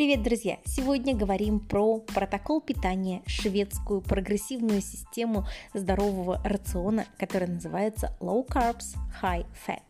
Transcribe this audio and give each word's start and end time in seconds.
Привет, 0.00 0.22
друзья! 0.22 0.56
Сегодня 0.64 1.14
говорим 1.14 1.60
про 1.60 1.98
протокол 1.98 2.62
питания, 2.62 3.20
шведскую 3.26 4.00
прогрессивную 4.00 4.80
систему 4.80 5.46
здорового 5.74 6.40
рациона, 6.42 7.04
которая 7.18 7.50
называется 7.50 8.16
Low 8.18 8.48
Carbs, 8.48 8.96
High 9.20 9.44
Fat. 9.66 9.82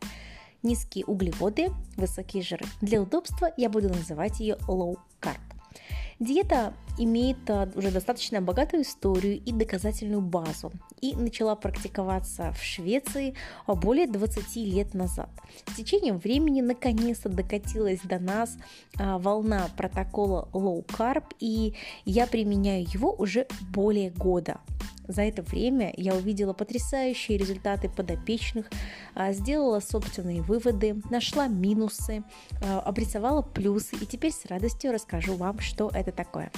Низкие 0.63 1.05
углеводы, 1.05 1.69
высокие 1.95 2.43
жиры. 2.43 2.65
Для 2.81 3.01
удобства 3.01 3.53
я 3.55 3.69
буду 3.69 3.87
называть 3.87 4.41
ее 4.41 4.57
Low 4.67 4.97
Carb. 5.21 5.39
Диета 6.19 6.73
имеет 6.97 7.49
а, 7.49 7.69
уже 7.75 7.91
достаточно 7.91 8.41
богатую 8.41 8.83
историю 8.83 9.41
и 9.43 9.51
доказательную 9.51 10.21
базу 10.21 10.71
и 11.01 11.15
начала 11.15 11.55
практиковаться 11.55 12.53
в 12.53 12.63
Швеции 12.63 13.33
а, 13.65 13.75
более 13.75 14.07
20 14.07 14.55
лет 14.57 14.93
назад. 14.93 15.29
С 15.67 15.75
течением 15.75 16.19
времени 16.19 16.61
наконец-то 16.61 17.29
докатилась 17.29 17.99
до 18.01 18.19
нас 18.19 18.57
а, 18.97 19.17
волна 19.17 19.67
протокола 19.75 20.47
Low 20.53 20.85
Carb, 20.85 21.25
и 21.39 21.75
я 22.05 22.27
применяю 22.27 22.85
его 22.87 23.13
уже 23.13 23.47
более 23.73 24.11
года. 24.11 24.59
За 25.07 25.23
это 25.23 25.41
время 25.41 25.93
я 25.97 26.15
увидела 26.15 26.53
потрясающие 26.53 27.37
результаты 27.37 27.89
подопечных, 27.89 28.69
а, 29.15 29.33
сделала 29.33 29.79
собственные 29.79 30.41
выводы, 30.41 31.01
нашла 31.09 31.47
минусы, 31.47 32.23
обрисовала 32.61 33.41
плюсы 33.41 33.95
и 33.95 34.05
теперь 34.05 34.31
с 34.31 34.45
радостью 34.45 34.91
расскажу 34.91 35.35
вам, 35.35 35.59
что 35.59 35.89
это 35.93 36.11
такое. 36.11 36.51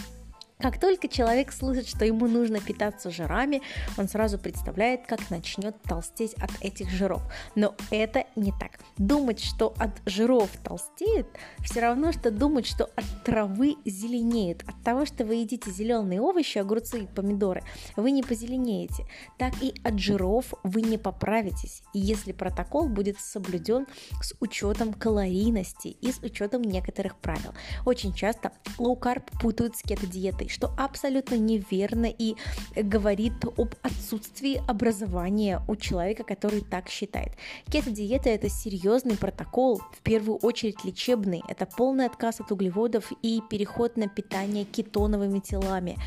Как 0.64 0.80
только 0.80 1.10
человек 1.10 1.52
слышит, 1.52 1.90
что 1.90 2.06
ему 2.06 2.26
нужно 2.26 2.62
питаться 2.62 3.12
жирами, 3.12 3.62
он 3.98 4.08
сразу 4.08 4.40
представляет, 4.40 5.06
как 5.06 5.30
начнет 5.30 5.76
толстеть 5.82 6.36
от 6.36 6.52
этих 6.62 6.90
жиров. 6.90 7.22
Но 7.54 7.76
это 7.92 8.24
не 8.38 8.54
так. 8.54 8.80
Думать, 8.98 9.44
что 9.44 9.74
от 9.78 9.92
жиров 10.06 10.50
толстеет, 10.64 11.28
все 11.66 11.82
равно, 11.82 12.14
что 12.14 12.32
думать, 12.32 12.66
что 12.66 12.86
от 12.86 13.04
травы 13.26 13.76
зеленеет. 13.84 14.64
От 14.66 14.82
того, 14.86 15.06
что 15.06 15.26
вы 15.26 15.36
едите 15.36 15.70
зеленые 15.70 16.22
овощи, 16.22 16.60
огурцы 16.60 17.02
и 17.02 17.08
помидоры, 17.08 17.62
вы 17.98 18.12
не 18.12 18.24
позеленеете. 18.24 19.06
Так 19.38 19.62
и 19.62 19.74
от 19.84 20.00
жиров 20.00 20.54
вы 20.64 20.82
не 20.82 20.98
поправитесь, 20.98 21.84
если 21.94 22.32
протокол 22.32 22.88
будет 22.88 23.20
соблюден 23.20 23.86
с 24.22 24.34
учетом 24.40 24.94
калорийности 24.94 25.90
и 25.90 26.14
с 26.14 26.20
учетом 26.20 26.62
некоторых 26.62 27.18
правил. 27.18 27.54
Очень 27.86 28.14
часто 28.14 28.54
low 28.78 29.00
carb 29.00 29.30
путают 29.42 29.76
с 29.76 29.82
кето-диетой, 29.82 30.53
что 30.54 30.72
абсолютно 30.78 31.36
неверно 31.36 32.06
и 32.06 32.36
говорит 32.76 33.34
об 33.58 33.76
отсутствии 33.82 34.62
образования 34.68 35.62
у 35.68 35.76
человека, 35.76 36.24
который 36.24 36.62
так 36.62 36.90
считает. 36.90 37.34
Кето-диета– 37.70 38.30
это 38.32 38.50
серьезный 38.50 39.18
протокол, 39.18 39.82
в 39.92 40.02
первую 40.04 40.38
очередь 40.38 40.84
лечебный. 40.86 41.42
Это 41.48 41.66
полный 41.66 42.06
отказ 42.06 42.40
от 42.40 42.52
углеводов 42.52 43.12
и 43.22 43.42
переход 43.50 43.98
на 43.98 44.08
питание 44.08 44.66
кетоновыми 44.66 45.40
телами. 45.40 45.98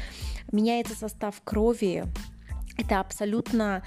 Меняется 0.53 0.94
состав 0.94 1.41
крови, 1.42 2.05
это 2.78 3.00
абсолютно 3.00 3.83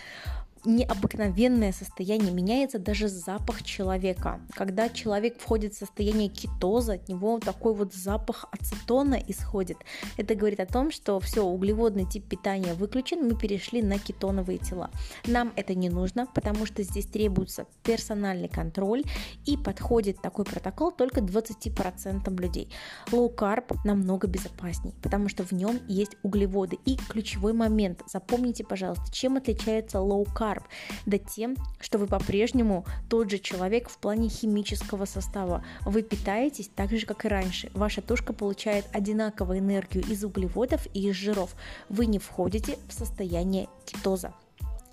необыкновенное 0.65 1.71
состояние, 1.71 2.31
меняется 2.31 2.79
даже 2.79 3.07
запах 3.07 3.63
человека. 3.63 4.41
Когда 4.53 4.89
человек 4.89 5.39
входит 5.39 5.73
в 5.73 5.77
состояние 5.77 6.29
кетоза, 6.29 6.93
от 6.93 7.07
него 7.07 7.39
такой 7.39 7.73
вот 7.73 7.93
запах 7.93 8.45
ацетона 8.51 9.15
исходит. 9.27 9.77
Это 10.17 10.35
говорит 10.35 10.59
о 10.59 10.65
том, 10.65 10.91
что 10.91 11.19
все, 11.19 11.43
углеводный 11.43 12.05
тип 12.05 12.27
питания 12.27 12.73
выключен, 12.73 13.27
мы 13.27 13.35
перешли 13.37 13.81
на 13.81 13.97
кетоновые 13.97 14.57
тела. 14.57 14.91
Нам 15.25 15.53
это 15.55 15.75
не 15.75 15.89
нужно, 15.89 16.27
потому 16.33 16.65
что 16.65 16.83
здесь 16.83 17.05
требуется 17.05 17.65
персональный 17.83 18.49
контроль 18.49 19.03
и 19.45 19.55
подходит 19.55 20.21
такой 20.21 20.45
протокол 20.45 20.91
только 20.91 21.21
20% 21.21 22.41
людей. 22.41 22.69
Low 23.11 23.33
carb 23.33 23.77
намного 23.85 24.27
безопасней, 24.27 24.93
потому 25.01 25.29
что 25.29 25.43
в 25.43 25.51
нем 25.51 25.79
есть 25.87 26.17
углеводы. 26.23 26.77
И 26.85 26.97
ключевой 26.97 27.53
момент, 27.53 28.01
запомните, 28.07 28.63
пожалуйста, 28.63 29.11
чем 29.11 29.37
отличается 29.37 29.99
low 29.99 30.25
carb 30.35 30.48
карб, 30.49 30.63
да 31.05 31.19
тем, 31.19 31.55
что 31.79 31.99
вы 31.99 32.07
по-прежнему 32.07 32.83
тот 33.07 33.29
же 33.29 33.37
человек 33.37 33.87
в 33.87 33.99
плане 33.99 34.29
химического 34.29 35.05
состава. 35.05 35.63
Вы 35.85 36.01
питаетесь 36.01 36.71
так 36.75 36.89
же, 36.89 37.05
как 37.05 37.25
и 37.25 37.27
раньше. 37.27 37.69
Ваша 37.75 38.01
тушка 38.01 38.33
получает 38.33 38.85
одинаковую 38.91 39.59
энергию 39.59 40.03
из 40.03 40.23
углеводов 40.23 40.87
и 40.95 41.07
из 41.07 41.15
жиров. 41.15 41.53
Вы 41.87 42.07
не 42.07 42.17
входите 42.17 42.79
в 42.87 42.93
состояние 42.93 43.67
кетоза. 43.85 44.33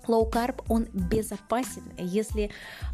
Low 0.07 0.31
carb, 0.31 0.63
он 0.69 0.85
безопасен, 0.93 1.83
если 1.97 2.49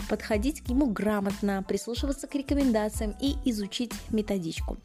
подходить 0.10 0.62
к 0.64 0.70
нему 0.70 0.88
грамотно, 0.88 1.62
прислушиваться 1.62 2.26
к 2.26 2.34
рекомендациям 2.34 3.16
и 3.22 3.36
изучить 3.46 3.94
методичку. 4.10 4.78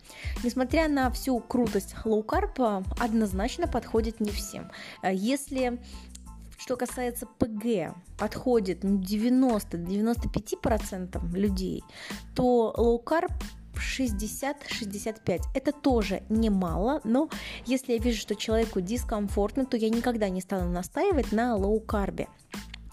Несмотря 0.44 0.88
на 0.88 1.10
всю 1.10 1.40
крутость 1.40 1.94
low 2.04 2.22
carb, 2.22 2.84
однозначно 3.00 3.66
подходит 3.66 4.20
не 4.20 4.30
всем. 4.30 4.70
Если 5.10 5.80
что 6.58 6.76
касается 6.76 7.26
ПГ, 7.26 7.94
подходит 8.18 8.84
90-95% 8.84 11.34
людей, 11.34 11.82
то 12.34 13.00
carb 13.06 13.32
60-65. 13.74 15.40
Это 15.54 15.72
тоже 15.72 16.22
немало, 16.28 17.00
но 17.04 17.30
если 17.64 17.92
я 17.92 17.98
вижу, 17.98 18.18
что 18.18 18.34
человеку 18.34 18.80
дискомфортно, 18.80 19.66
то 19.66 19.76
я 19.76 19.88
никогда 19.88 20.28
не 20.28 20.40
стану 20.40 20.68
настаивать 20.70 21.30
на 21.32 21.54
лоу-карбе. 21.54 22.26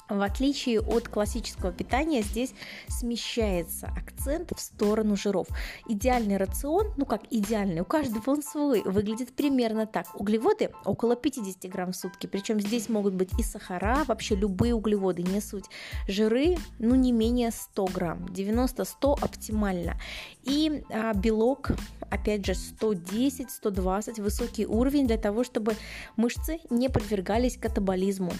В 0.08 0.22
отличие 0.22 0.82
от 0.82 1.08
классического 1.08 1.72
питания, 1.72 2.22
здесь 2.22 2.54
смещается 2.88 3.88
акцент 3.88 4.52
в 4.56 4.60
сторону 4.60 5.16
жиров. 5.16 5.48
Идеальный 5.88 6.38
рацион, 6.38 6.94
ну 6.96 7.06
как 7.06 7.22
идеальный, 7.32 7.82
у 7.82 7.86
каждого 7.86 8.22
он 8.28 8.44
свой, 8.44 8.84
выглядит 8.84 9.34
примерно 9.34 9.88
так. 9.88 10.06
Углеводы 10.14 10.70
около 10.84 11.16
50 11.16 11.72
грамм 11.72 11.92
в 11.92 11.96
сутки, 11.96 12.28
причем 12.28 12.62
здесь 12.62 12.88
могут 12.88 13.16
быть 13.16 13.32
и 13.40 13.44
сахара, 13.44 14.04
вообще 14.06 14.36
любые 14.36 14.76
углеводы, 14.76 15.24
не 15.24 15.42
суть. 15.42 15.66
Жиры, 16.08 16.58
ну 16.78 16.94
не 16.94 17.12
менее 17.12 17.50
100 17.50 17.86
грамм, 17.88 18.26
90-100 18.26 19.24
оптимально. 19.24 20.00
И 20.44 20.84
а, 20.92 21.16
белок, 21.16 21.72
опять 22.12 22.46
же, 22.46 22.54
110-120, 22.54 24.22
высокий 24.22 24.68
уровень 24.68 25.08
для 25.08 25.18
того, 25.18 25.44
чтобы 25.44 25.74
мышцы 26.16 26.60
не 26.70 26.90
подвергались 26.90 27.58
катаболизму 27.58 28.32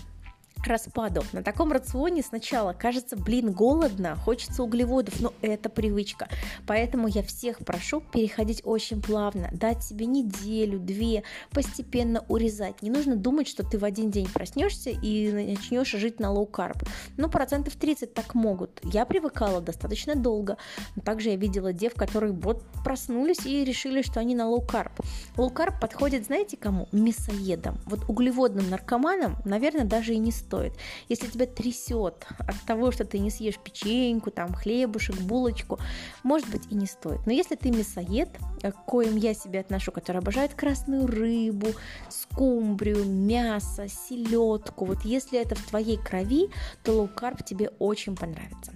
распаду. 0.68 1.24
На 1.34 1.44
таком 1.44 1.72
рационе 1.72 2.24
сначала 2.24 2.74
кажется, 2.74 3.16
блин, 3.16 3.52
голодно, 3.52 4.16
хочется 4.16 4.64
углеводов, 4.64 5.20
но 5.20 5.34
это 5.42 5.70
привычка. 5.70 6.28
Поэтому 6.66 7.08
я 7.08 7.24
всех 7.24 7.60
прошу 7.60 8.02
переходить 8.02 8.62
очень 8.66 9.02
плавно, 9.02 9.50
дать 9.54 9.84
себе 9.84 10.06
неделю, 10.06 10.80
две, 10.80 11.24
постепенно 11.52 12.24
урезать. 12.28 12.82
Не 12.82 12.90
нужно 12.90 13.16
думать, 13.16 13.48
что 13.48 13.64
ты 13.64 13.78
в 13.78 13.86
один 13.86 14.12
день 14.12 14.28
проснешься 14.32 14.90
и 14.90 15.32
начнешь 15.32 15.92
жить 15.92 16.20
на 16.20 16.28
carb. 16.28 16.88
Ну, 17.18 17.30
процентов 17.30 17.76
30 17.76 18.14
так 18.14 18.36
могут. 18.36 18.80
Я 18.84 19.06
привыкала 19.06 19.62
достаточно 19.62 20.16
долго. 20.16 20.58
Также 21.04 21.30
я 21.30 21.36
видела 21.36 21.74
дев, 21.74 21.94
которые 21.94 22.34
вот 22.34 22.64
проснулись 22.84 23.46
и 23.46 23.64
решили, 23.64 24.02
что 24.02 24.20
они 24.20 24.36
на. 24.36 24.46
Low 24.46 24.68
carb 24.68 25.80
подходит, 25.82 26.26
знаете 26.26 26.56
кому? 26.56 26.88
Мясоедам. 26.92 27.80
Вот 27.86 28.08
углеводным 28.08 28.70
наркоманам, 28.70 29.38
наверное, 29.44 29.86
даже 29.86 30.14
и 30.14 30.18
не 30.18 30.32
стоит 30.32 30.45
стоит. 30.46 30.74
Если 31.10 31.28
тебя 31.28 31.46
трясет 31.46 32.26
от 32.40 32.62
того, 32.66 32.92
что 32.92 33.06
ты 33.06 33.20
не 33.20 33.30
съешь 33.30 33.58
печеньку, 33.58 34.32
там, 34.32 34.54
хлебушек, 34.54 35.20
булочку, 35.22 35.80
может 36.24 36.50
быть 36.50 36.64
и 36.70 36.76
не 36.76 36.86
стоит. 36.86 37.26
Но 37.26 37.32
если 37.32 37.56
ты 37.56 37.72
мясоед, 37.72 38.30
к 38.62 38.86
коим 38.86 39.16
я 39.16 39.34
себя 39.34 39.62
отношу, 39.62 39.92
который 39.92 40.18
обожает 40.18 40.54
красную 40.54 41.08
рыбу, 41.08 41.70
скумбрию, 42.10 43.06
мясо, 43.06 43.88
селедку, 43.88 44.86
вот 44.86 45.02
если 45.04 45.40
это 45.40 45.56
в 45.56 45.64
твоей 45.64 45.98
крови, 45.98 46.50
то 46.84 46.94
low 46.94 47.15
carb 47.15 47.44
тебе 47.44 47.70
очень 47.80 48.16
понравится. 48.16 48.72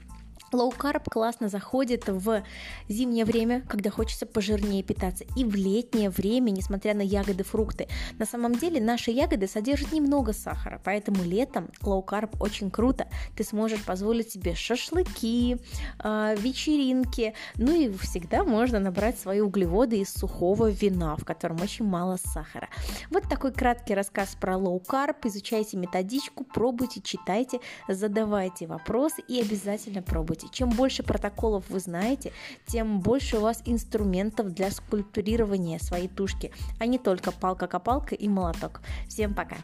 Low 0.52 0.76
carb 0.76 1.04
классно 1.10 1.48
заходит 1.50 2.08
в 2.08 2.44
зимнее 2.88 3.26
время, 3.26 3.62
когда 3.68 3.90
хочется 3.90 4.26
пожирнее 4.26 4.84
питаться, 4.84 5.26
и 5.36 5.44
в 5.44 5.56
летнее 5.56 6.10
время, 6.10 6.50
несмотря 6.50 6.94
на 6.94 7.02
ягоды, 7.02 7.44
фрукты. 7.44 7.88
На 8.18 8.26
самом 8.26 8.56
деле 8.56 8.82
наши 8.82 9.12
ягоды 9.12 9.48
содержат 9.48 9.92
немного 9.92 10.34
сахара, 10.34 10.82
поэтому 10.84 11.24
летом 11.24 11.70
low 11.82 12.04
carb 12.04 12.36
очень 12.40 12.72
круто. 12.72 13.08
Ты 13.36 13.44
сможешь 13.44 13.84
позволить 13.84 14.32
себе 14.32 14.56
шашлыки, 14.56 15.58
э, 16.04 16.36
вечеринки, 16.38 17.34
ну 17.56 17.74
и 17.74 17.94
всегда 17.98 18.44
можно 18.44 18.80
набрать 18.80 19.20
свои 19.20 19.42
углеводы 19.42 20.00
из 20.00 20.12
сухого 20.14 20.72
вина, 20.72 21.16
в 21.16 21.26
котором 21.26 21.62
очень 21.62 21.86
мало 21.86 22.18
сахара. 22.18 22.70
Вот 23.12 23.24
такой 23.30 23.52
краткий 23.52 23.94
рассказ 23.94 24.36
про 24.40 24.56
low 24.56 24.84
carb. 24.84 25.16
Изучайте 25.26 25.78
методичку, 25.78 26.44
пробуйте, 26.44 27.02
читайте, 27.02 27.60
задавайте 27.88 28.66
вопросы 28.66 29.22
и 29.28 29.40
обязательно 29.40 30.02
пробуйте 30.02 30.39
делаете. 30.40 30.48
Чем 30.52 30.70
больше 30.70 31.04
протоколов 31.04 31.64
вы 31.70 31.80
знаете, 31.80 32.32
тем 32.66 33.00
больше 33.00 33.38
у 33.38 33.42
вас 33.42 33.62
инструментов 33.66 34.54
для 34.54 34.72
скульптурирования 34.72 35.80
своей 35.80 36.08
тушки, 36.08 36.52
а 36.80 36.86
не 36.86 36.98
только 36.98 37.32
палка-копалка 37.32 38.16
и 38.16 38.28
молоток. 38.28 38.82
Всем 39.08 39.34
пока! 39.34 39.58